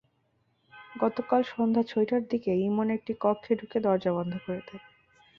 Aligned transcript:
গতকাল 1.01 1.41
সন্ধ্যা 1.43 1.83
ছয়টার 1.83 2.21
দিকে 2.29 2.51
ইমন 2.59 2.87
একটি 2.89 3.13
কক্ষে 3.21 3.53
ঢুকে 3.55 3.77
দরজা 3.79 4.11
বন্ধ 4.13 4.33
করে 4.45 4.61
দেয়। 4.67 4.83